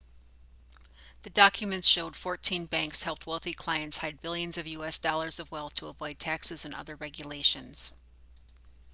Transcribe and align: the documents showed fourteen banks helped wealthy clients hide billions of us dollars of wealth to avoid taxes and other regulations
the 1.21 1.29
documents 1.29 1.87
showed 1.87 2.15
fourteen 2.15 2.65
banks 2.65 3.03
helped 3.03 3.27
wealthy 3.27 3.53
clients 3.53 3.97
hide 3.97 4.19
billions 4.19 4.57
of 4.57 4.65
us 4.65 4.97
dollars 4.97 5.39
of 5.39 5.51
wealth 5.51 5.75
to 5.75 5.85
avoid 5.85 6.17
taxes 6.17 6.65
and 6.65 6.73
other 6.73 6.95
regulations 6.95 7.91